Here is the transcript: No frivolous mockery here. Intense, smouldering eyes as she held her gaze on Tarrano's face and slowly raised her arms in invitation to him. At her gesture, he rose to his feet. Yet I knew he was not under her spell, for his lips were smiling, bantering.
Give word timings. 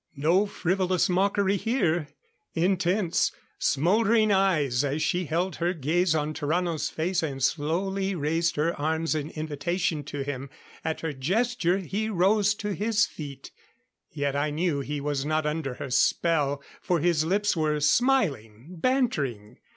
No 0.17 0.47
frivolous 0.47 1.09
mockery 1.09 1.57
here. 1.57 2.07
Intense, 2.55 3.31
smouldering 3.59 4.31
eyes 4.31 4.83
as 4.83 5.03
she 5.03 5.25
held 5.25 5.57
her 5.57 5.75
gaze 5.75 6.15
on 6.15 6.33
Tarrano's 6.33 6.89
face 6.89 7.21
and 7.21 7.43
slowly 7.43 8.15
raised 8.15 8.55
her 8.55 8.73
arms 8.81 9.13
in 9.13 9.29
invitation 9.29 10.03
to 10.05 10.23
him. 10.23 10.49
At 10.83 11.01
her 11.01 11.13
gesture, 11.13 11.77
he 11.77 12.09
rose 12.09 12.55
to 12.55 12.73
his 12.73 13.05
feet. 13.05 13.51
Yet 14.11 14.35
I 14.35 14.49
knew 14.49 14.79
he 14.79 14.99
was 14.99 15.23
not 15.23 15.45
under 15.45 15.75
her 15.75 15.91
spell, 15.91 16.63
for 16.81 16.99
his 16.99 17.23
lips 17.23 17.55
were 17.55 17.79
smiling, 17.79 18.77
bantering. 18.79 19.59